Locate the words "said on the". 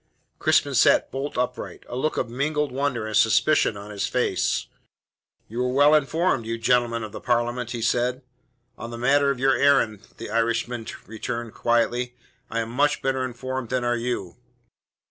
7.83-8.97